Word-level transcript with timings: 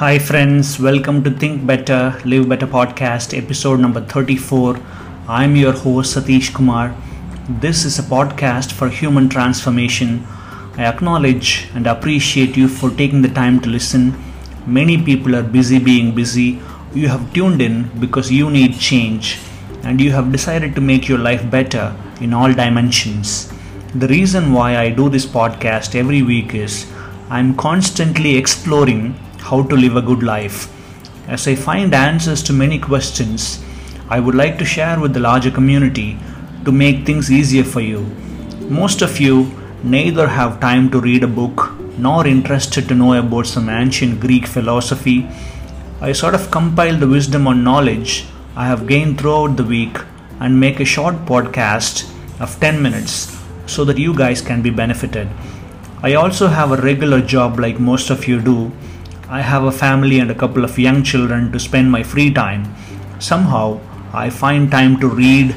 Hi, 0.00 0.18
friends, 0.18 0.80
welcome 0.80 1.22
to 1.24 1.30
Think 1.30 1.66
Better, 1.66 2.18
Live 2.24 2.48
Better 2.48 2.66
podcast, 2.66 3.36
episode 3.36 3.80
number 3.80 4.00
34. 4.00 4.80
I'm 5.28 5.54
your 5.56 5.72
host, 5.72 6.16
Satish 6.16 6.54
Kumar. 6.54 6.96
This 7.60 7.84
is 7.84 7.98
a 7.98 8.02
podcast 8.02 8.72
for 8.72 8.88
human 8.88 9.28
transformation. 9.28 10.26
I 10.78 10.84
acknowledge 10.84 11.68
and 11.74 11.86
appreciate 11.86 12.56
you 12.56 12.66
for 12.66 12.88
taking 12.88 13.20
the 13.20 13.28
time 13.28 13.60
to 13.60 13.68
listen. 13.68 14.16
Many 14.66 14.96
people 15.04 15.36
are 15.36 15.42
busy 15.42 15.78
being 15.78 16.14
busy. 16.14 16.62
You 16.94 17.08
have 17.08 17.34
tuned 17.34 17.60
in 17.60 17.90
because 18.00 18.32
you 18.32 18.48
need 18.50 18.78
change 18.78 19.38
and 19.82 20.00
you 20.00 20.12
have 20.12 20.32
decided 20.32 20.74
to 20.76 20.80
make 20.80 21.08
your 21.08 21.18
life 21.18 21.50
better 21.50 21.94
in 22.22 22.32
all 22.32 22.54
dimensions. 22.54 23.52
The 23.94 24.08
reason 24.08 24.54
why 24.54 24.78
I 24.78 24.88
do 24.88 25.10
this 25.10 25.26
podcast 25.26 25.94
every 25.94 26.22
week 26.22 26.54
is 26.54 26.90
I'm 27.28 27.54
constantly 27.54 28.38
exploring 28.38 29.14
how 29.40 29.62
to 29.62 29.76
live 29.76 29.96
a 29.96 30.02
good 30.02 30.22
life. 30.22 30.68
As 31.28 31.46
I 31.46 31.54
find 31.54 31.94
answers 31.94 32.42
to 32.44 32.52
many 32.52 32.78
questions, 32.78 33.64
I 34.08 34.20
would 34.20 34.34
like 34.34 34.58
to 34.58 34.64
share 34.64 34.98
with 34.98 35.14
the 35.14 35.20
larger 35.20 35.50
community 35.50 36.18
to 36.64 36.72
make 36.72 37.06
things 37.06 37.30
easier 37.30 37.64
for 37.64 37.80
you. 37.80 38.00
Most 38.68 39.02
of 39.02 39.20
you 39.20 39.50
neither 39.82 40.28
have 40.28 40.60
time 40.60 40.90
to 40.90 41.00
read 41.00 41.24
a 41.24 41.34
book 41.40 41.72
nor 41.98 42.26
interested 42.26 42.88
to 42.88 42.94
know 42.94 43.14
about 43.14 43.46
some 43.46 43.68
ancient 43.68 44.20
Greek 44.20 44.46
philosophy. 44.46 45.28
I 46.00 46.12
sort 46.12 46.34
of 46.34 46.50
compile 46.50 46.96
the 46.96 47.08
wisdom 47.08 47.46
or 47.46 47.54
knowledge 47.54 48.26
I 48.56 48.66
have 48.66 48.86
gained 48.86 49.20
throughout 49.20 49.56
the 49.56 49.64
week 49.64 49.96
and 50.40 50.58
make 50.58 50.80
a 50.80 50.84
short 50.84 51.14
podcast 51.26 52.10
of 52.40 52.58
10 52.60 52.82
minutes 52.82 53.38
so 53.66 53.84
that 53.84 53.98
you 53.98 54.14
guys 54.14 54.40
can 54.40 54.62
be 54.62 54.70
benefited. 54.70 55.28
I 56.02 56.14
also 56.14 56.48
have 56.48 56.72
a 56.72 56.82
regular 56.82 57.20
job 57.20 57.60
like 57.60 57.78
most 57.78 58.10
of 58.10 58.26
you 58.26 58.40
do 58.40 58.72
I 59.32 59.42
have 59.42 59.62
a 59.62 59.70
family 59.70 60.18
and 60.18 60.28
a 60.28 60.34
couple 60.34 60.64
of 60.64 60.76
young 60.76 61.04
children 61.04 61.52
to 61.52 61.60
spend 61.60 61.88
my 61.88 62.02
free 62.02 62.32
time. 62.32 62.64
Somehow, 63.20 63.78
I 64.12 64.28
find 64.28 64.68
time 64.68 64.98
to 64.98 65.08
read, 65.08 65.54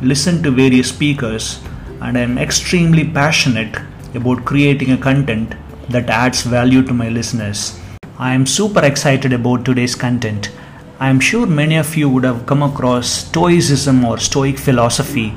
listen 0.00 0.42
to 0.42 0.50
various 0.50 0.88
speakers, 0.88 1.60
and 2.00 2.16
I 2.16 2.22
am 2.22 2.38
extremely 2.38 3.04
passionate 3.04 3.76
about 4.14 4.46
creating 4.46 4.92
a 4.92 4.96
content 4.96 5.54
that 5.90 6.08
adds 6.08 6.40
value 6.44 6.82
to 6.82 6.94
my 6.94 7.10
listeners. 7.10 7.78
I 8.18 8.32
am 8.32 8.46
super 8.46 8.82
excited 8.82 9.34
about 9.34 9.66
today's 9.66 9.94
content. 9.94 10.50
I 10.98 11.10
am 11.10 11.20
sure 11.20 11.46
many 11.46 11.76
of 11.76 11.94
you 11.98 12.08
would 12.08 12.24
have 12.24 12.46
come 12.46 12.62
across 12.62 13.06
Stoicism 13.06 14.02
or 14.02 14.16
Stoic 14.16 14.58
philosophy. 14.58 15.34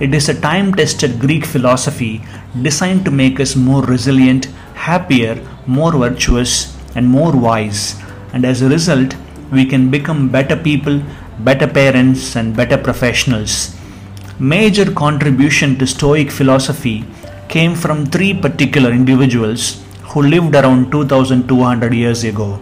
It 0.00 0.14
is 0.14 0.28
a 0.28 0.40
time 0.40 0.74
tested 0.74 1.20
Greek 1.20 1.44
philosophy 1.44 2.24
designed 2.60 3.04
to 3.04 3.12
make 3.12 3.38
us 3.38 3.54
more 3.54 3.84
resilient, 3.84 4.46
happier, 4.74 5.40
more 5.68 5.92
virtuous, 5.92 6.76
and 6.94 7.06
more 7.06 7.32
wise, 7.32 8.00
and 8.32 8.44
as 8.44 8.62
a 8.62 8.68
result, 8.68 9.14
we 9.52 9.64
can 9.64 9.90
become 9.90 10.28
better 10.28 10.56
people, 10.56 11.02
better 11.40 11.66
parents, 11.66 12.36
and 12.36 12.56
better 12.56 12.78
professionals. 12.78 13.76
Major 14.38 14.90
contribution 14.92 15.76
to 15.78 15.86
Stoic 15.86 16.30
philosophy 16.30 17.04
came 17.48 17.74
from 17.74 18.06
three 18.06 18.32
particular 18.32 18.90
individuals 18.90 19.82
who 20.10 20.22
lived 20.22 20.54
around 20.54 20.90
2200 20.90 21.92
years 21.94 22.24
ago. 22.24 22.60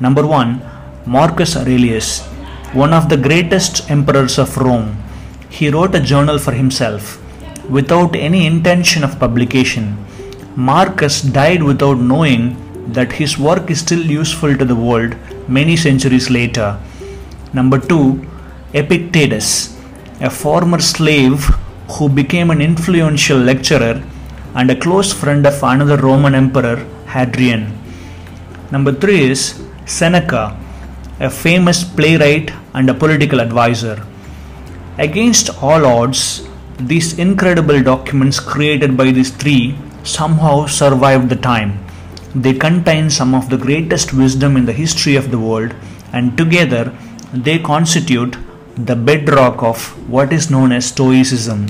Number 0.00 0.26
one, 0.26 0.62
Marcus 1.06 1.56
Aurelius, 1.56 2.26
one 2.72 2.92
of 2.92 3.08
the 3.08 3.16
greatest 3.16 3.90
emperors 3.90 4.38
of 4.38 4.56
Rome. 4.56 4.96
He 5.48 5.70
wrote 5.70 5.94
a 5.94 6.00
journal 6.00 6.38
for 6.38 6.52
himself 6.52 7.22
without 7.70 8.14
any 8.14 8.46
intention 8.46 9.04
of 9.04 9.18
publication. 9.18 9.96
Marcus 10.56 11.22
died 11.22 11.62
without 11.62 11.98
knowing 11.98 12.42
that 12.96 13.12
his 13.12 13.38
work 13.38 13.70
is 13.70 13.80
still 13.80 14.04
useful 14.20 14.56
to 14.56 14.64
the 14.64 14.74
world 14.74 15.14
many 15.48 15.76
centuries 15.76 16.30
later. 16.30 16.78
Number 17.52 17.78
two, 17.78 18.26
Epictetus, 18.72 19.76
a 20.20 20.30
former 20.30 20.80
slave 20.80 21.44
who 21.92 22.08
became 22.08 22.50
an 22.50 22.60
influential 22.60 23.38
lecturer 23.38 24.02
and 24.54 24.70
a 24.70 24.76
close 24.76 25.12
friend 25.12 25.46
of 25.46 25.62
another 25.62 25.96
Roman 25.96 26.34
emperor, 26.34 26.76
Hadrian. 27.06 27.78
Number 28.70 28.92
three 28.92 29.30
is 29.30 29.62
Seneca, 29.86 30.58
a 31.20 31.30
famous 31.30 31.84
playwright 31.84 32.52
and 32.74 32.90
a 32.90 32.94
political 32.94 33.40
advisor. 33.40 34.04
Against 34.98 35.50
all 35.62 35.86
odds, 35.86 36.46
these 36.78 37.18
incredible 37.18 37.82
documents 37.82 38.38
created 38.38 38.96
by 38.96 39.10
these 39.10 39.30
three 39.30 39.76
somehow 40.04 40.66
survived 40.66 41.28
the 41.28 41.36
time. 41.36 41.84
They 42.34 42.52
contain 42.52 43.08
some 43.08 43.34
of 43.34 43.48
the 43.48 43.56
greatest 43.56 44.12
wisdom 44.12 44.56
in 44.56 44.66
the 44.66 44.72
history 44.72 45.16
of 45.16 45.30
the 45.30 45.38
world, 45.38 45.74
and 46.12 46.36
together 46.36 46.92
they 47.32 47.58
constitute 47.58 48.36
the 48.76 48.96
bedrock 48.96 49.62
of 49.62 49.82
what 50.10 50.32
is 50.32 50.50
known 50.50 50.72
as 50.72 50.86
Stoicism. 50.86 51.66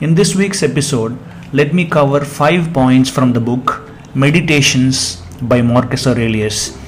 In 0.00 0.14
this 0.14 0.34
week's 0.34 0.62
episode, 0.62 1.18
let 1.52 1.72
me 1.72 1.86
cover 1.86 2.24
five 2.24 2.72
points 2.72 3.10
from 3.10 3.32
the 3.32 3.40
book 3.40 3.82
Meditations 4.14 5.16
by 5.42 5.62
Marcus 5.62 6.06
Aurelius. 6.06 6.78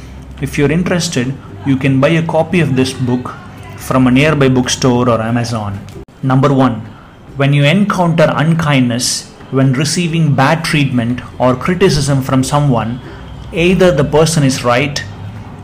If 0.41 0.58
you're 0.58 0.70
interested, 0.70 1.34
you 1.66 1.76
can 1.76 1.98
buy 1.98 2.10
a 2.10 2.26
copy 2.26 2.60
of 2.60 2.76
this 2.76 2.92
book 2.92 3.32
from 3.78 4.06
a 4.06 4.10
nearby 4.10 4.48
bookstore 4.48 5.08
or 5.08 5.20
Amazon. 5.20 5.78
Number 6.22 6.52
one, 6.52 6.81
when 7.36 7.52
you 7.52 7.64
encounter 7.64 8.31
unkindness, 8.36 9.31
when 9.52 9.74
receiving 9.74 10.34
bad 10.34 10.64
treatment 10.64 11.20
or 11.38 11.54
criticism 11.54 12.22
from 12.22 12.42
someone, 12.42 12.98
either 13.52 13.92
the 13.92 14.04
person 14.04 14.42
is 14.42 14.64
right, 14.64 15.04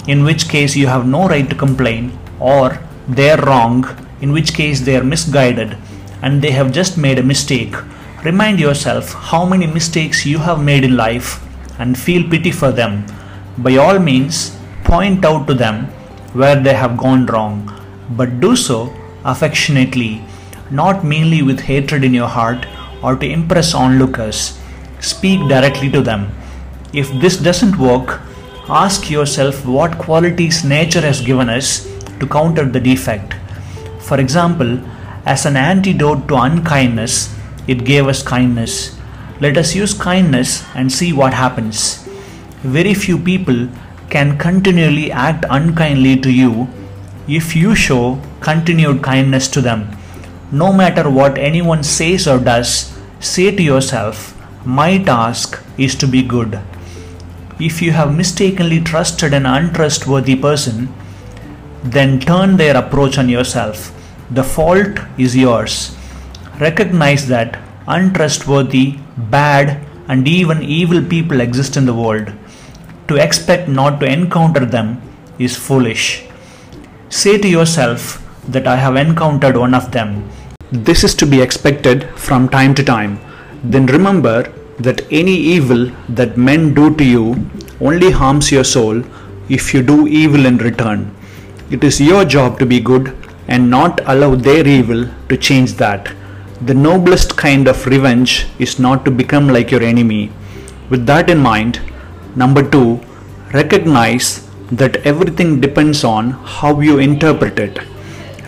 in 0.06 0.24
which 0.24 0.48
case 0.48 0.76
you 0.76 0.86
have 0.86 1.06
no 1.06 1.26
right 1.26 1.48
to 1.48 1.56
complain, 1.56 2.16
or 2.38 2.78
they 3.08 3.30
are 3.30 3.44
wrong, 3.46 3.84
in 4.20 4.30
which 4.30 4.52
case 4.52 4.82
they 4.82 4.94
are 4.94 5.04
misguided 5.04 5.76
and 6.20 6.42
they 6.42 6.50
have 6.50 6.72
just 6.72 6.98
made 6.98 7.18
a 7.18 7.22
mistake. 7.22 7.74
Remind 8.24 8.60
yourself 8.60 9.14
how 9.14 9.46
many 9.46 9.66
mistakes 9.66 10.26
you 10.26 10.38
have 10.38 10.62
made 10.62 10.84
in 10.84 10.96
life 10.96 11.42
and 11.78 11.98
feel 11.98 12.28
pity 12.28 12.50
for 12.50 12.70
them. 12.70 13.06
By 13.56 13.76
all 13.76 13.98
means, 13.98 14.56
point 14.84 15.24
out 15.24 15.46
to 15.46 15.54
them 15.54 15.86
where 16.34 16.60
they 16.60 16.74
have 16.74 16.98
gone 16.98 17.24
wrong, 17.26 17.72
but 18.10 18.40
do 18.40 18.54
so 18.54 18.92
affectionately, 19.24 20.22
not 20.70 21.04
mainly 21.04 21.40
with 21.42 21.60
hatred 21.60 22.04
in 22.04 22.12
your 22.12 22.28
heart 22.28 22.66
or 23.02 23.16
to 23.16 23.26
impress 23.26 23.74
onlookers. 23.74 24.58
Speak 25.00 25.48
directly 25.48 25.90
to 25.90 26.00
them. 26.00 26.32
If 26.92 27.10
this 27.20 27.36
doesn't 27.36 27.78
work, 27.78 28.20
ask 28.68 29.10
yourself 29.10 29.64
what 29.66 29.98
qualities 29.98 30.64
nature 30.64 31.00
has 31.00 31.20
given 31.20 31.48
us 31.48 31.86
to 32.20 32.26
counter 32.26 32.64
the 32.64 32.80
defect. 32.80 33.34
For 34.00 34.18
example, 34.18 34.80
as 35.26 35.46
an 35.46 35.56
antidote 35.56 36.28
to 36.28 36.36
unkindness, 36.36 37.34
it 37.66 37.84
gave 37.84 38.06
us 38.06 38.22
kindness. 38.22 38.98
Let 39.40 39.56
us 39.56 39.74
use 39.74 39.92
kindness 39.94 40.64
and 40.74 40.90
see 40.90 41.12
what 41.12 41.34
happens. 41.34 42.08
Very 42.62 42.94
few 42.94 43.18
people 43.18 43.68
can 44.10 44.38
continually 44.38 45.12
act 45.12 45.44
unkindly 45.50 46.18
to 46.20 46.32
you 46.32 46.68
if 47.28 47.54
you 47.54 47.74
show 47.74 48.20
continued 48.40 49.02
kindness 49.02 49.48
to 49.48 49.60
them. 49.60 49.97
No 50.50 50.72
matter 50.72 51.10
what 51.10 51.36
anyone 51.36 51.82
says 51.82 52.26
or 52.26 52.38
does, 52.38 52.98
say 53.20 53.54
to 53.54 53.62
yourself, 53.62 54.34
My 54.64 54.96
task 54.96 55.62
is 55.76 55.94
to 55.96 56.06
be 56.06 56.22
good. 56.22 56.58
If 57.60 57.82
you 57.82 57.92
have 57.92 58.16
mistakenly 58.16 58.80
trusted 58.80 59.34
an 59.34 59.44
untrustworthy 59.44 60.36
person, 60.36 60.94
then 61.84 62.18
turn 62.18 62.56
their 62.56 62.76
approach 62.76 63.18
on 63.18 63.28
yourself. 63.28 63.92
The 64.30 64.42
fault 64.42 64.98
is 65.18 65.36
yours. 65.36 65.94
Recognize 66.58 67.28
that 67.28 67.60
untrustworthy, 67.86 68.98
bad, 69.16 69.86
and 70.08 70.26
even 70.26 70.62
evil 70.62 71.04
people 71.04 71.40
exist 71.42 71.76
in 71.76 71.84
the 71.84 71.94
world. 71.94 72.32
To 73.08 73.16
expect 73.16 73.68
not 73.68 74.00
to 74.00 74.06
encounter 74.06 74.64
them 74.64 75.02
is 75.38 75.56
foolish. 75.56 76.24
Say 77.10 77.36
to 77.36 77.48
yourself 77.48 78.24
that 78.48 78.66
I 78.66 78.76
have 78.76 78.96
encountered 78.96 79.56
one 79.56 79.74
of 79.74 79.92
them 79.92 80.28
this 80.70 81.02
is 81.02 81.14
to 81.14 81.24
be 81.24 81.40
expected 81.40 82.04
from 82.10 82.46
time 82.46 82.74
to 82.74 82.84
time. 82.84 83.18
Then 83.64 83.86
remember 83.86 84.52
that 84.78 85.00
any 85.10 85.34
evil 85.34 85.90
that 86.10 86.36
men 86.36 86.74
do 86.74 86.94
to 86.96 87.04
you 87.04 87.50
only 87.80 88.10
harms 88.10 88.52
your 88.52 88.64
soul 88.64 89.02
if 89.48 89.72
you 89.72 89.82
do 89.82 90.06
evil 90.06 90.44
in 90.44 90.58
return. 90.58 91.14
It 91.70 91.84
is 91.84 92.02
your 92.02 92.26
job 92.26 92.58
to 92.58 92.66
be 92.66 92.80
good 92.80 93.16
and 93.48 93.70
not 93.70 94.02
allow 94.04 94.34
their 94.34 94.66
evil 94.66 95.08
to 95.30 95.36
change 95.38 95.72
that. 95.74 96.12
The 96.60 96.74
noblest 96.74 97.34
kind 97.36 97.66
of 97.66 97.86
revenge 97.86 98.46
is 98.58 98.78
not 98.78 99.06
to 99.06 99.10
become 99.10 99.48
like 99.48 99.70
your 99.70 99.82
enemy. 99.82 100.30
With 100.90 101.06
that 101.06 101.30
in 101.30 101.38
mind, 101.38 101.80
number 102.36 102.68
two, 102.68 103.00
recognize 103.54 104.46
that 104.70 104.96
everything 105.06 105.62
depends 105.62 106.04
on 106.04 106.32
how 106.32 106.78
you 106.78 106.98
interpret 106.98 107.58
it. 107.58 107.78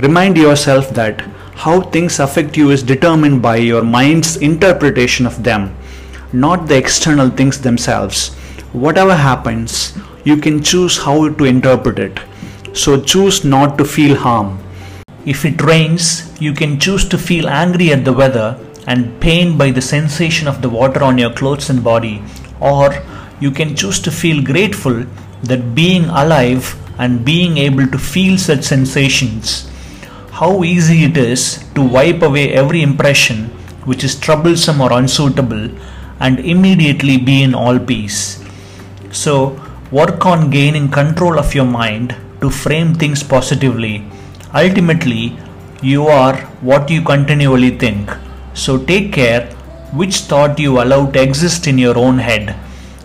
Remind 0.02 0.38
yourself 0.38 0.88
that 0.90 1.20
how 1.54 1.82
things 1.82 2.20
affect 2.20 2.56
you 2.56 2.70
is 2.70 2.82
determined 2.82 3.42
by 3.42 3.56
your 3.56 3.82
mind's 3.82 4.38
interpretation 4.38 5.26
of 5.26 5.44
them, 5.44 5.76
not 6.32 6.66
the 6.66 6.76
external 6.78 7.28
things 7.28 7.60
themselves. 7.60 8.34
Whatever 8.72 9.14
happens, 9.14 9.98
you 10.24 10.38
can 10.38 10.62
choose 10.62 10.96
how 10.96 11.28
to 11.28 11.44
interpret 11.44 11.98
it. 11.98 12.18
So 12.72 12.98
choose 13.02 13.44
not 13.44 13.76
to 13.76 13.84
feel 13.84 14.16
harm. 14.16 14.58
If 15.26 15.44
it 15.44 15.60
rains, 15.60 16.32
you 16.40 16.54
can 16.54 16.80
choose 16.80 17.06
to 17.10 17.18
feel 17.18 17.46
angry 17.46 17.92
at 17.92 18.06
the 18.06 18.14
weather 18.14 18.58
and 18.86 19.20
pained 19.20 19.58
by 19.58 19.70
the 19.70 19.82
sensation 19.82 20.48
of 20.48 20.62
the 20.62 20.70
water 20.70 21.02
on 21.02 21.18
your 21.18 21.34
clothes 21.34 21.68
and 21.68 21.84
body, 21.84 22.22
or 22.58 22.94
you 23.38 23.50
can 23.50 23.76
choose 23.76 24.00
to 24.00 24.10
feel 24.10 24.42
grateful 24.42 25.04
that 25.42 25.74
being 25.74 26.04
alive 26.04 26.74
and 26.98 27.22
being 27.22 27.58
able 27.58 27.86
to 27.86 27.98
feel 27.98 28.38
such 28.38 28.62
sensations. 28.62 29.66
How 30.40 30.64
easy 30.64 31.04
it 31.04 31.18
is 31.18 31.62
to 31.74 31.82
wipe 31.82 32.22
away 32.22 32.54
every 32.54 32.80
impression 32.80 33.40
which 33.84 34.02
is 34.02 34.18
troublesome 34.18 34.80
or 34.80 34.90
unsuitable 34.90 35.68
and 36.18 36.40
immediately 36.40 37.18
be 37.18 37.42
in 37.42 37.54
all 37.54 37.78
peace. 37.78 38.42
So, 39.10 39.60
work 39.90 40.24
on 40.24 40.48
gaining 40.48 40.88
control 40.90 41.38
of 41.38 41.54
your 41.54 41.66
mind 41.66 42.16
to 42.40 42.48
frame 42.48 42.94
things 42.94 43.22
positively. 43.22 44.02
Ultimately, 44.54 45.36
you 45.82 46.06
are 46.06 46.38
what 46.70 46.88
you 46.88 47.02
continually 47.02 47.76
think. 47.76 48.10
So, 48.54 48.82
take 48.82 49.12
care 49.12 49.46
which 49.92 50.20
thought 50.20 50.58
you 50.58 50.80
allow 50.80 51.10
to 51.10 51.22
exist 51.22 51.66
in 51.66 51.76
your 51.76 51.98
own 51.98 52.16
head. 52.16 52.56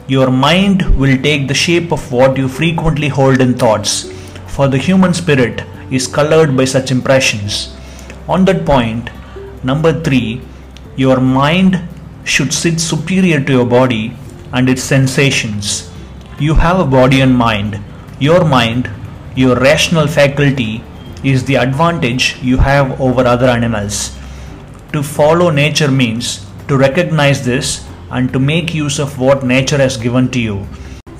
Your 0.07 0.31
mind 0.31 0.83
will 0.97 1.21
take 1.21 1.49
the 1.49 1.61
shape 1.65 1.91
of 1.91 2.13
what 2.13 2.37
you 2.37 2.47
frequently 2.47 3.09
hold 3.09 3.41
in 3.41 3.55
thoughts, 3.55 4.09
for 4.47 4.69
the 4.69 4.77
human 4.77 5.13
spirit 5.13 5.65
is 5.91 6.07
colored 6.07 6.55
by 6.57 6.65
such 6.65 6.91
impressions. 6.91 7.75
On 8.27 8.45
that 8.45 8.65
point, 8.65 9.09
number 9.63 9.93
three, 10.01 10.41
your 10.95 11.19
mind 11.19 11.81
should 12.23 12.53
sit 12.53 12.79
superior 12.79 13.39
to 13.39 13.51
your 13.51 13.65
body 13.65 14.13
and 14.53 14.69
its 14.69 14.83
sensations. 14.83 15.91
You 16.39 16.55
have 16.55 16.79
a 16.79 16.85
body 16.85 17.21
and 17.21 17.35
mind. 17.35 17.79
Your 18.19 18.45
mind, 18.45 18.89
your 19.35 19.55
rational 19.59 20.07
faculty, 20.07 20.83
is 21.23 21.43
the 21.43 21.55
advantage 21.55 22.37
you 22.41 22.57
have 22.57 22.99
over 23.01 23.25
other 23.25 23.47
animals. 23.47 24.15
To 24.93 25.03
follow 25.03 25.49
nature 25.49 25.91
means 25.91 26.45
to 26.67 26.77
recognize 26.77 27.43
this 27.45 27.85
and 28.11 28.31
to 28.31 28.39
make 28.39 28.73
use 28.73 28.99
of 28.99 29.19
what 29.19 29.43
nature 29.43 29.77
has 29.77 29.97
given 29.97 30.29
to 30.31 30.39
you. 30.39 30.67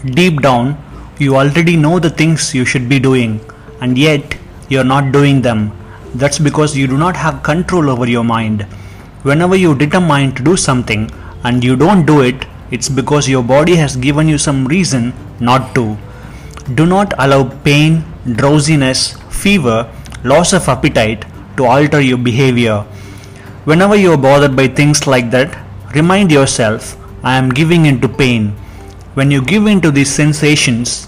Deep 0.05 0.41
down, 0.41 0.77
you 1.19 1.35
already 1.35 1.75
know 1.75 1.99
the 1.99 2.09
things 2.09 2.53
you 2.53 2.65
should 2.65 2.87
be 2.87 2.99
doing, 2.99 3.39
and 3.81 3.97
yet 3.97 4.37
you 4.69 4.79
are 4.79 4.91
not 4.95 5.11
doing 5.11 5.41
them. 5.41 5.71
That's 6.13 6.39
because 6.39 6.75
you 6.77 6.87
do 6.87 6.97
not 6.97 7.15
have 7.15 7.43
control 7.43 7.89
over 7.89 8.07
your 8.07 8.23
mind. 8.23 8.63
Whenever 9.23 9.55
you 9.55 9.75
determine 9.75 10.33
to 10.35 10.43
do 10.43 10.55
something 10.55 11.11
and 11.43 11.63
you 11.63 11.75
don't 11.75 12.05
do 12.05 12.21
it, 12.21 12.45
it's 12.71 12.89
because 12.89 13.29
your 13.29 13.43
body 13.43 13.75
has 13.75 13.95
given 13.95 14.27
you 14.27 14.37
some 14.37 14.65
reason 14.65 15.13
not 15.39 15.75
to. 15.75 15.97
Do 16.73 16.85
not 16.85 17.13
allow 17.19 17.43
pain, 17.63 18.03
drowsiness, 18.25 19.13
fever, 19.29 19.91
loss 20.23 20.53
of 20.53 20.67
appetite 20.67 21.25
to 21.57 21.65
alter 21.65 22.01
your 22.01 22.17
behavior. 22.17 22.81
Whenever 23.65 23.95
you 23.95 24.13
are 24.13 24.17
bothered 24.17 24.55
by 24.55 24.67
things 24.67 25.05
like 25.05 25.31
that, 25.31 25.55
remind 25.93 26.31
yourself, 26.31 26.97
I 27.23 27.37
am 27.37 27.49
giving 27.49 27.85
in 27.85 28.01
to 28.01 28.09
pain. 28.09 28.49
When 29.13 29.31
you 29.31 29.41
give 29.41 29.65
in 29.67 29.81
to 29.81 29.91
these 29.91 30.13
sensations, 30.13 31.07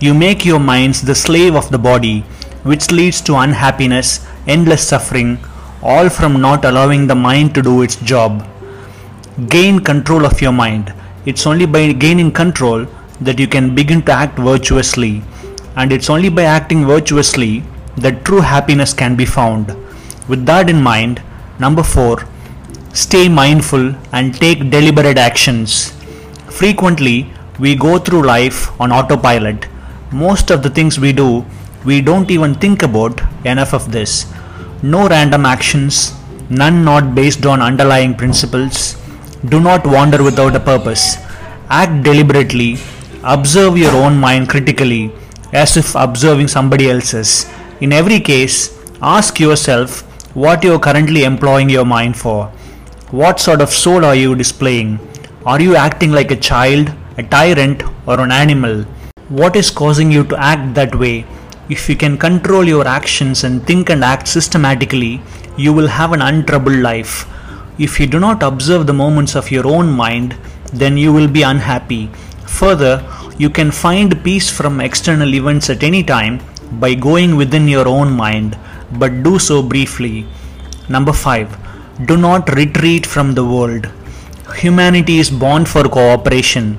you 0.00 0.14
make 0.14 0.44
your 0.44 0.60
minds 0.60 1.02
the 1.02 1.14
slave 1.14 1.54
of 1.54 1.70
the 1.70 1.78
body, 1.78 2.24
which 2.62 2.90
leads 2.90 3.20
to 3.22 3.36
unhappiness, 3.36 4.26
endless 4.46 4.86
suffering, 4.86 5.38
all 5.82 6.08
from 6.08 6.40
not 6.40 6.64
allowing 6.64 7.06
the 7.06 7.14
mind 7.14 7.54
to 7.54 7.62
do 7.62 7.82
its 7.82 7.96
job. 7.96 8.46
Gain 9.48 9.80
control 9.80 10.26
of 10.26 10.40
your 10.42 10.52
mind. 10.52 10.92
It's 11.26 11.46
only 11.46 11.66
by 11.66 11.92
gaining 11.92 12.32
control 12.32 12.86
that 13.20 13.38
you 13.38 13.46
can 13.46 13.74
begin 13.74 14.02
to 14.02 14.12
act 14.12 14.38
virtuously, 14.38 15.22
and 15.76 15.92
it's 15.92 16.10
only 16.10 16.28
by 16.28 16.42
acting 16.42 16.86
virtuously 16.86 17.62
that 17.96 18.24
true 18.24 18.40
happiness 18.40 18.92
can 18.92 19.16
be 19.16 19.24
found. 19.24 19.74
With 20.28 20.46
that 20.46 20.70
in 20.70 20.82
mind, 20.82 21.22
number 21.58 21.82
4 21.82 22.26
stay 22.92 23.28
mindful 23.28 23.94
and 24.12 24.34
take 24.34 24.68
deliberate 24.70 25.16
actions. 25.16 25.92
Frequently, 26.50 27.32
we 27.58 27.74
go 27.76 27.98
through 27.98 28.22
life 28.22 28.80
on 28.80 28.90
autopilot. 28.90 29.66
Most 30.10 30.50
of 30.50 30.62
the 30.62 30.70
things 30.70 30.98
we 30.98 31.12
do, 31.12 31.44
we 31.84 32.00
don't 32.02 32.30
even 32.30 32.54
think 32.54 32.82
about 32.82 33.20
enough 33.44 33.72
of 33.72 33.90
this. 33.92 34.26
No 34.82 35.08
random 35.08 35.46
actions, 35.46 36.12
none 36.50 36.84
not 36.84 37.14
based 37.14 37.46
on 37.46 37.62
underlying 37.62 38.14
principles. 38.14 38.96
Do 39.48 39.60
not 39.60 39.86
wander 39.86 40.22
without 40.22 40.54
a 40.54 40.60
purpose. 40.60 41.16
Act 41.70 42.02
deliberately. 42.02 42.78
Observe 43.22 43.78
your 43.78 43.92
own 43.92 44.18
mind 44.18 44.48
critically, 44.48 45.12
as 45.52 45.76
if 45.76 45.94
observing 45.94 46.48
somebody 46.48 46.90
else's. 46.90 47.50
In 47.80 47.92
every 47.92 48.20
case, 48.20 48.78
ask 49.00 49.40
yourself 49.40 50.02
what 50.34 50.62
you 50.64 50.74
are 50.74 50.78
currently 50.78 51.24
employing 51.24 51.70
your 51.70 51.84
mind 51.84 52.16
for. 52.16 52.46
What 53.10 53.40
sort 53.40 53.60
of 53.60 53.70
soul 53.70 54.04
are 54.04 54.14
you 54.14 54.34
displaying? 54.34 54.98
Are 55.46 55.60
you 55.60 55.76
acting 55.76 56.12
like 56.12 56.30
a 56.30 56.36
child, 56.36 56.92
a 57.16 57.22
tyrant, 57.22 57.82
or 58.06 58.20
an 58.20 58.30
animal? 58.30 58.82
What 59.28 59.56
is 59.56 59.70
causing 59.70 60.10
you 60.12 60.24
to 60.24 60.36
act 60.38 60.74
that 60.74 60.94
way? 60.94 61.24
If 61.70 61.88
you 61.88 61.96
can 61.96 62.18
control 62.18 62.64
your 62.64 62.86
actions 62.86 63.44
and 63.44 63.64
think 63.66 63.88
and 63.88 64.04
act 64.04 64.28
systematically, 64.28 65.22
you 65.56 65.72
will 65.72 65.86
have 65.86 66.12
an 66.12 66.20
untroubled 66.20 66.76
life. 66.76 67.26
If 67.78 67.98
you 68.00 68.06
do 68.06 68.20
not 68.20 68.42
observe 68.42 68.86
the 68.86 68.92
moments 68.92 69.36
of 69.36 69.50
your 69.50 69.66
own 69.66 69.90
mind, 69.90 70.36
then 70.72 70.96
you 70.96 71.12
will 71.12 71.28
be 71.28 71.42
unhappy. 71.42 72.10
Further, 72.58 72.94
you 73.38 73.48
can 73.48 73.70
find 73.70 74.22
peace 74.24 74.50
from 74.50 74.80
external 74.80 75.34
events 75.34 75.70
at 75.70 75.82
any 75.82 76.02
time 76.02 76.40
by 76.72 76.94
going 76.94 77.36
within 77.36 77.68
your 77.68 77.88
own 77.88 78.12
mind, 78.12 78.58
but 78.92 79.22
do 79.22 79.38
so 79.38 79.62
briefly. 79.62 80.26
Number 80.88 81.12
5 81.12 81.70
do 82.06 82.16
not 82.16 82.48
retreat 82.54 83.04
from 83.04 83.34
the 83.34 83.44
world. 83.44 83.86
Humanity 84.56 85.18
is 85.18 85.30
born 85.30 85.66
for 85.66 85.84
cooperation 85.84 86.78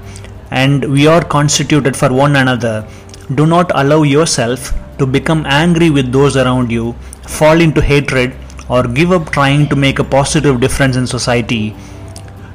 and 0.49 0.83
we 0.85 1.05
are 1.05 1.23
constituted 1.23 1.95
for 1.95 2.11
one 2.11 2.35
another. 2.35 2.87
Do 3.35 3.45
not 3.45 3.71
allow 3.75 4.01
yourself 4.01 4.73
to 5.01 5.07
become 5.17 5.45
angry 5.47 5.89
with 5.89 6.11
those 6.11 6.37
around 6.37 6.71
you, 6.71 6.93
fall 7.37 7.59
into 7.59 7.81
hatred, 7.81 8.35
or 8.69 8.83
give 8.87 9.11
up 9.11 9.31
trying 9.31 9.67
to 9.69 9.75
make 9.75 9.99
a 9.99 10.09
positive 10.17 10.61
difference 10.61 10.95
in 10.95 11.07
society. 11.07 11.75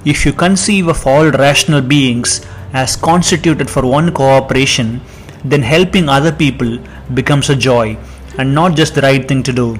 If 0.04 0.24
you 0.24 0.32
conceive 0.32 0.86
of 0.86 1.04
all 1.06 1.30
rational 1.32 1.82
beings 1.82 2.46
as 2.72 2.94
constituted 2.94 3.68
for 3.68 3.84
one 3.84 4.14
cooperation, 4.14 5.00
then 5.44 5.62
helping 5.62 6.08
other 6.08 6.32
people 6.32 6.78
becomes 7.14 7.50
a 7.50 7.56
joy 7.56 7.98
and 8.38 8.54
not 8.54 8.76
just 8.76 8.94
the 8.94 9.02
right 9.02 9.26
thing 9.26 9.42
to 9.42 9.52
do. 9.52 9.76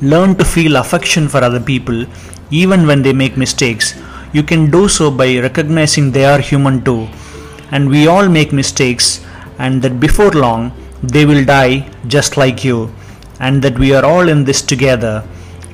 Learn 0.00 0.34
to 0.36 0.44
feel 0.44 0.76
affection 0.76 1.28
for 1.28 1.44
other 1.44 1.60
people 1.60 2.06
even 2.50 2.86
when 2.86 3.02
they 3.02 3.12
make 3.12 3.36
mistakes. 3.36 3.94
You 4.32 4.42
can 4.42 4.70
do 4.70 4.88
so 4.88 5.10
by 5.10 5.38
recognizing 5.38 6.10
they 6.10 6.24
are 6.24 6.40
human 6.40 6.82
too. 6.82 7.08
And 7.70 7.90
we 7.90 8.06
all 8.06 8.28
make 8.28 8.52
mistakes, 8.52 9.24
and 9.58 9.82
that 9.82 10.00
before 10.00 10.30
long 10.30 10.72
they 11.02 11.24
will 11.24 11.44
die 11.44 11.88
just 12.06 12.36
like 12.36 12.64
you, 12.64 12.92
and 13.40 13.62
that 13.62 13.78
we 13.78 13.94
are 13.94 14.04
all 14.04 14.28
in 14.28 14.44
this 14.44 14.62
together. 14.62 15.20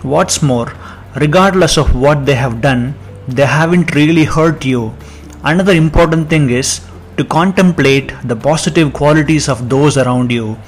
What's 0.02 0.42
more, 0.42 0.72
regardless 1.16 1.76
of 1.78 1.94
what 1.94 2.26
they 2.26 2.34
have 2.34 2.60
done, 2.60 2.94
they 3.26 3.46
haven't 3.46 3.94
really 3.94 4.24
hurt 4.24 4.64
you. 4.64 4.94
Another 5.42 5.72
important 5.72 6.28
thing 6.28 6.50
is 6.50 6.80
to 7.16 7.24
contemplate 7.24 8.12
the 8.24 8.36
positive 8.36 8.92
qualities 8.92 9.48
of 9.48 9.68
those 9.68 9.96
around 9.96 10.30
you. 10.30 10.58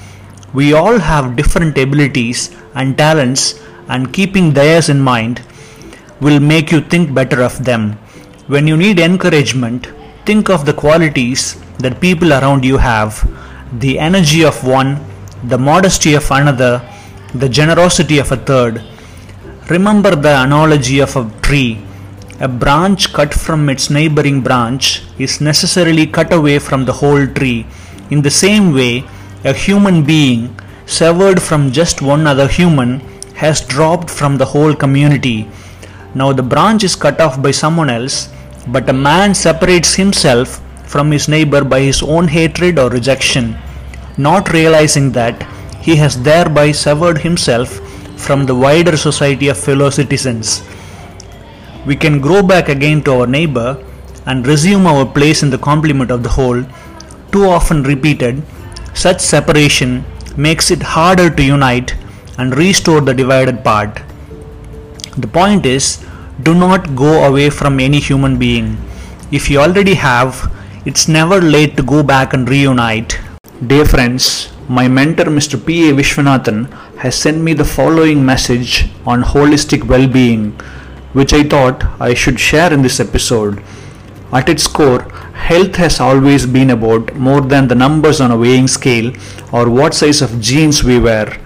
We 0.54 0.72
all 0.72 0.98
have 0.98 1.36
different 1.36 1.76
abilities 1.76 2.54
and 2.75 2.96
talents, 2.96 3.60
and 3.88 4.12
keeping 4.12 4.52
theirs 4.52 4.88
in 4.88 5.00
mind 5.00 5.42
will 6.20 6.40
make 6.40 6.72
you 6.72 6.80
think 6.80 7.12
better 7.12 7.42
of 7.42 7.64
them. 7.64 7.92
When 8.46 8.66
you 8.66 8.76
need 8.76 9.00
encouragement, 9.00 9.88
think 10.25 10.48
of 10.48 10.64
the 10.64 10.72
qualities 10.72 11.56
that 11.78 12.00
people 12.00 12.32
around 12.32 12.64
you 12.64 12.78
have 12.78 13.22
the 13.73 13.99
energy 13.99 14.44
of 14.44 14.64
one, 14.64 15.04
the 15.44 15.58
modesty 15.58 16.14
of 16.14 16.30
another, 16.30 16.82
the 17.35 17.49
generosity 17.49 18.18
of 18.18 18.30
a 18.30 18.37
third. 18.37 18.82
Remember 19.68 20.14
the 20.14 20.42
analogy 20.42 21.00
of 21.00 21.16
a 21.16 21.30
tree. 21.40 21.82
A 22.38 22.49
branch 22.49 23.12
cut 23.12 23.35
from 23.35 23.68
its 23.68 23.90
neighboring 23.90 24.40
branch 24.42 25.02
is 25.18 25.40
necessarily 25.40 26.06
cut 26.06 26.32
away 26.32 26.58
from 26.58 26.85
the 26.85 26.92
whole 26.92 27.26
tree. 27.26 27.66
In 28.11 28.23
the 28.23 28.30
same 28.30 28.73
way, 28.73 29.04
a 29.44 29.52
human 29.52 30.04
being 30.04 30.54
severed 30.87 31.42
from 31.42 31.73
just 31.73 32.00
one 32.00 32.26
other 32.26 32.46
human 32.46 33.00
has 33.35 33.61
dropped 33.61 34.11
from 34.11 34.37
the 34.37 34.46
whole 34.46 34.75
community. 34.75 35.49
Now 36.14 36.32
the 36.32 36.42
branch 36.42 36.85
is 36.85 36.94
cut 36.94 37.20
off 37.20 37.42
by 37.42 37.50
someone 37.50 37.90
else, 37.90 38.28
but 38.68 38.88
a 38.88 38.92
man 38.92 39.35
separates 39.35 39.94
himself 39.94 40.61
from 40.87 41.11
his 41.11 41.28
neighbor 41.28 41.62
by 41.64 41.81
his 41.81 42.02
own 42.02 42.28
hatred 42.28 42.78
or 42.78 42.88
rejection, 42.88 43.57
not 44.16 44.52
realizing 44.52 45.12
that 45.12 45.43
he 45.81 45.97
has 45.97 46.23
thereby 46.23 46.73
severed 46.73 47.19
himself 47.19 47.81
from 48.16 48.47
the 48.47 48.55
wider 48.55 48.97
society 48.97 49.49
of 49.49 49.59
fellow 49.59 49.90
citizens. 49.90 50.62
We 51.87 51.97
can 51.97 52.21
grow 52.21 52.43
back 52.43 52.69
again 52.69 53.02
to 53.05 53.12
our 53.21 53.26
neighbor 53.26 53.85
and 54.26 54.47
resume 54.47 54.87
our 54.87 55.07
place 55.07 55.43
in 55.43 55.50
the 55.50 55.59
complement 55.59 56.11
of 56.11 56.23
the 56.23 56.31
whole 56.31 56.64
too 57.33 57.45
often 57.45 57.83
repeated, 57.83 58.43
such 58.95 59.21
separation 59.21 60.05
makes 60.37 60.71
it 60.71 60.83
harder 60.83 61.28
to 61.31 61.43
unite 61.43 61.95
and 62.38 62.57
restore 62.57 63.00
the 63.00 63.14
divided 63.14 63.62
part. 63.62 64.00
The 65.16 65.26
point 65.26 65.66
is, 65.66 66.05
do 66.43 66.55
not 66.55 66.95
go 66.95 67.25
away 67.25 67.50
from 67.50 67.81
any 67.81 68.00
human 68.00 68.38
being. 68.38 68.76
If 69.31 69.50
you 69.50 69.59
already 69.61 69.95
have, 69.95 70.52
it's 70.88 71.09
never 71.09 71.40
late 71.40 71.76
to 71.76 71.83
go 71.83 72.00
back 72.00 72.33
and 72.33 72.49
reunite. 72.49 73.19
Dear 73.66 73.85
friends, 73.85 74.52
my 74.69 74.87
mentor 74.87 75.25
Mr. 75.25 75.57
P. 75.66 75.90
A. 75.90 75.93
Vishwanathan 75.93 76.71
has 76.99 77.16
sent 77.16 77.38
me 77.43 77.55
the 77.55 77.64
following 77.64 78.25
message 78.25 78.88
on 79.05 79.25
holistic 79.25 79.83
well 79.88 80.07
being, 80.07 80.52
which 81.12 81.33
I 81.33 81.43
thought 81.43 81.83
I 82.00 82.14
should 82.14 82.38
share 82.38 82.73
in 82.73 82.83
this 82.83 83.00
episode. 83.00 83.64
At 84.33 84.49
its 84.49 84.69
core, 84.69 85.02
health 85.49 85.75
has 85.75 85.99
always 85.99 86.47
been 86.47 86.71
about 86.71 87.16
more 87.16 87.40
than 87.40 87.66
the 87.66 87.75
numbers 87.75 88.21
on 88.21 88.31
a 88.31 88.38
weighing 88.38 88.69
scale 88.69 89.12
or 89.52 89.69
what 89.69 89.93
size 89.93 90.23
of 90.23 90.40
jeans 90.40 90.85
we 90.85 91.00
wear. 91.00 91.37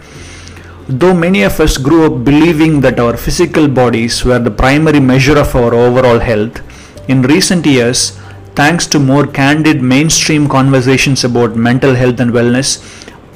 Though 0.86 1.14
many 1.14 1.44
of 1.44 1.58
us 1.60 1.78
grew 1.78 2.04
up 2.04 2.24
believing 2.24 2.82
that 2.82 3.00
our 3.00 3.16
physical 3.16 3.68
bodies 3.68 4.22
were 4.22 4.38
the 4.38 4.50
primary 4.50 5.00
measure 5.00 5.38
of 5.38 5.56
our 5.56 5.72
overall 5.72 6.18
health, 6.18 6.60
in 7.08 7.22
recent 7.22 7.64
years, 7.64 8.20
thanks 8.54 8.86
to 8.88 8.98
more 8.98 9.26
candid 9.26 9.82
mainstream 9.82 10.48
conversations 10.48 11.24
about 11.24 11.56
mental 11.56 11.94
health 11.94 12.20
and 12.20 12.32
wellness, 12.32 12.70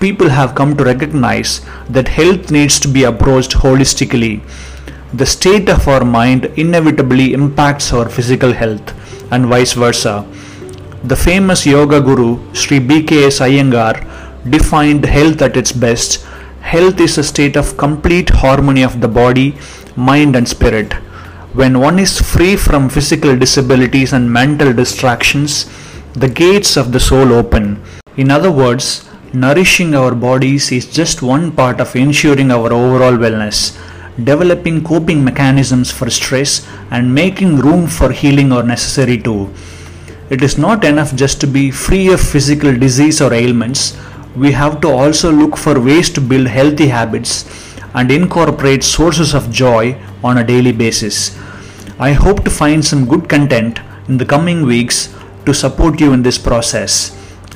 people 0.01 0.29
have 0.29 0.55
come 0.55 0.77
to 0.77 0.85
recognize 0.85 1.61
that 1.89 2.09
health 2.09 2.51
needs 2.51 2.79
to 2.81 2.89
be 2.89 3.05
approached 3.05 3.53
holistically. 3.53 4.43
The 5.13 5.27
state 5.27 5.69
of 5.69 5.87
our 5.89 6.05
mind 6.05 6.47
inevitably 6.57 7.33
impacts 7.33 7.93
our 7.93 8.09
physical 8.09 8.53
health, 8.53 8.93
and 9.33 9.47
vice 9.47 9.73
versa. 9.73 10.27
The 11.05 11.17
famous 11.17 11.67
yoga 11.67 12.01
guru 12.01 12.39
Sri 12.53 12.81
BKS 12.81 13.41
Iyengar 13.49 14.51
defined 14.51 15.05
health 15.05 15.43
at 15.43 15.57
its 15.57 15.73
best 15.73 16.27
Health 16.65 16.99
is 16.99 17.19
a 17.19 17.23
state 17.23 17.57
of 17.57 17.77
complete 17.77 18.31
harmony 18.31 18.83
of 18.83 19.03
the 19.03 19.07
body, 19.07 19.55
mind, 19.97 20.35
and 20.35 20.49
spirit. 20.49 20.95
When 21.55 21.79
one 21.79 22.01
is 22.01 22.21
free 22.21 22.57
from 22.57 22.89
physical 22.89 23.37
disabilities 23.37 24.13
and 24.13 24.33
mental 24.33 24.73
distractions, 24.73 25.71
the 26.15 26.29
gates 26.29 26.77
of 26.77 26.91
the 26.91 26.99
soul 26.99 27.33
open. 27.33 27.81
In 28.17 28.31
other 28.31 28.51
words, 28.51 29.09
nourishing 29.33 29.95
our 29.95 30.15
bodies 30.15 30.73
is 30.73 30.91
just 30.91 31.23
one 31.23 31.53
part 31.53 31.81
of 31.81 31.95
ensuring 31.95 32.51
our 32.51 32.73
overall 32.73 33.13
wellness. 33.13 33.79
Developing 34.23 34.83
coping 34.83 35.23
mechanisms 35.23 35.93
for 35.93 36.11
stress 36.11 36.67
and 36.91 37.15
making 37.15 37.59
room 37.59 37.87
for 37.87 38.11
healing 38.11 38.51
are 38.51 38.65
necessary 38.65 39.17
too. 39.17 39.53
It 40.31 40.43
is 40.43 40.59
not 40.59 40.85
enough 40.85 41.15
just 41.15 41.41
to 41.43 41.47
be 41.47 41.71
free 41.71 42.13
of 42.13 42.21
physical 42.21 42.77
disease 42.77 43.21
or 43.21 43.33
ailments 43.33 43.97
we 44.37 44.51
have 44.51 44.81
to 44.81 44.89
also 44.89 45.31
look 45.31 45.57
for 45.57 45.79
ways 45.79 46.11
to 46.11 46.21
build 46.21 46.49
healthy 46.49 46.89
habits 46.89 47.45
and 47.95 48.11
incorporate 48.11 48.83
sources 48.83 49.33
of 49.33 49.51
joy 49.53 49.97
on 50.25 50.39
a 50.39 50.45
daily 50.53 50.73
basis. 50.73 51.39
I 51.99 52.13
hope 52.13 52.43
to 52.45 52.51
find 52.51 52.85
some 52.85 53.07
good 53.07 53.29
content 53.29 53.79
in 54.09 54.19
the 54.19 54.27
coming 54.27 54.65
weeks 54.67 55.15
to 55.47 55.55
support 55.55 56.01
you 56.01 56.13
in 56.13 56.23
this 56.23 56.39
process. 56.39 56.95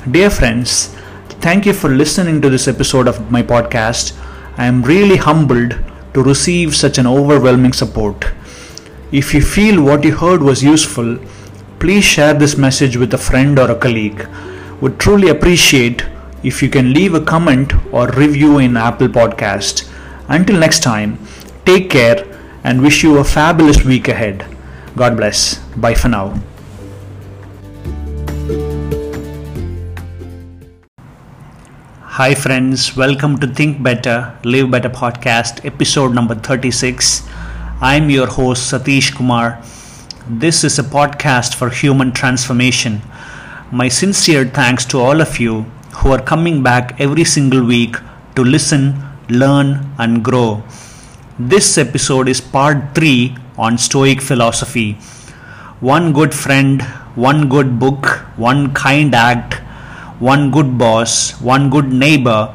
Dear 0.09 0.29
friends, 0.29 0.95
thank 1.45 1.65
you 1.65 1.73
for 1.73 1.89
listening 1.89 2.41
to 2.41 2.49
this 2.49 2.67
episode 2.67 3.07
of 3.07 3.31
my 3.31 3.41
podcast. 3.41 4.15
I 4.57 4.65
am 4.67 4.83
really 4.83 5.17
humbled 5.17 5.77
to 6.13 6.23
receive 6.23 6.75
such 6.75 6.97
an 6.99 7.07
overwhelming 7.07 7.73
support. 7.73 8.27
If 9.11 9.33
you 9.33 9.41
feel 9.41 9.83
what 9.83 10.03
you 10.03 10.15
heard 10.15 10.43
was 10.43 10.63
useful, 10.63 11.17
please 11.79 12.03
share 12.03 12.35
this 12.35 12.57
message 12.57 12.97
with 12.97 13.13
a 13.13 13.17
friend 13.17 13.57
or 13.57 13.71
a 13.71 13.75
colleague. 13.75 14.27
Would 14.81 14.99
truly 14.99 15.29
appreciate 15.29 16.05
if 16.43 16.61
you 16.61 16.69
can 16.69 16.93
leave 16.93 17.15
a 17.15 17.25
comment 17.25 17.73
or 17.91 18.09
review 18.11 18.59
in 18.59 18.77
Apple 18.77 19.07
Podcast. 19.07 19.89
Until 20.27 20.59
next 20.59 20.83
time, 20.83 21.17
take 21.65 21.89
care 21.89 22.28
and 22.63 22.81
wish 22.81 23.03
you 23.03 23.17
a 23.17 23.23
fabulous 23.23 23.83
week 23.83 24.07
ahead. 24.07 24.45
God 24.95 25.17
bless. 25.17 25.57
Bye 25.77 25.95
for 25.95 26.09
now. 26.09 26.39
Hi, 32.19 32.35
friends. 32.35 32.97
Welcome 32.97 33.37
to 33.39 33.47
Think 33.47 33.81
Better, 33.81 34.37
Live 34.43 34.69
Better 34.69 34.89
podcast, 34.89 35.63
episode 35.65 36.13
number 36.13 36.35
36. 36.35 37.25
I'm 37.79 38.09
your 38.09 38.27
host, 38.27 38.73
Satish 38.73 39.15
Kumar. 39.15 39.61
This 40.27 40.65
is 40.65 40.77
a 40.77 40.83
podcast 40.83 41.55
for 41.55 41.69
human 41.69 42.11
transformation. 42.11 43.01
My 43.71 43.87
sincere 43.87 44.43
thanks 44.43 44.83
to 44.87 44.99
all 44.99 45.21
of 45.21 45.39
you 45.39 45.61
who 45.97 46.11
are 46.11 46.21
coming 46.21 46.61
back 46.61 46.99
every 46.99 47.23
single 47.23 47.63
week 47.63 47.95
to 48.35 48.43
listen, 48.43 49.01
learn, 49.29 49.89
and 49.97 50.21
grow. 50.21 50.63
This 51.41 51.77
episode 51.77 52.27
is 52.27 52.41
part 52.41 52.93
3 52.95 53.33
on 53.57 53.77
Stoic 53.77 54.21
philosophy. 54.21 54.95
One 55.79 56.11
good 56.11 56.35
friend, 56.35 56.81
one 57.15 57.47
good 57.47 57.79
book, 57.79 58.07
one 58.35 58.73
kind 58.73 59.15
act, 59.15 59.53
one 60.19 60.51
good 60.51 60.77
boss, 60.77 61.39
one 61.39 61.69
good 61.69 61.93
neighbor, 61.93 62.47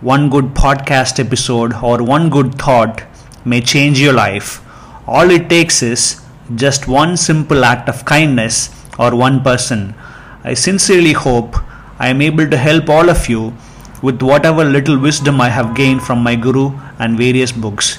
one 0.00 0.28
good 0.28 0.46
podcast 0.46 1.24
episode, 1.24 1.72
or 1.72 2.02
one 2.02 2.30
good 2.30 2.56
thought 2.56 3.04
may 3.44 3.60
change 3.60 4.00
your 4.00 4.12
life. 4.12 4.60
All 5.06 5.30
it 5.30 5.48
takes 5.48 5.80
is 5.80 6.20
just 6.56 6.88
one 6.88 7.16
simple 7.16 7.64
act 7.64 7.88
of 7.88 8.04
kindness 8.04 8.70
or 8.98 9.14
one 9.14 9.40
person. 9.40 9.94
I 10.42 10.54
sincerely 10.54 11.12
hope 11.12 11.54
I 12.00 12.08
am 12.08 12.20
able 12.20 12.50
to 12.50 12.56
help 12.56 12.88
all 12.88 13.08
of 13.08 13.28
you 13.28 13.54
with 14.02 14.22
whatever 14.22 14.64
little 14.64 14.98
wisdom 14.98 15.40
I 15.40 15.48
have 15.48 15.74
gained 15.74 16.02
from 16.02 16.22
my 16.22 16.36
Guru 16.36 16.78
and 16.98 17.16
various 17.16 17.52
books. 17.52 17.98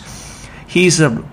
He 0.67 0.85
is 0.85 0.99
a 0.99 1.23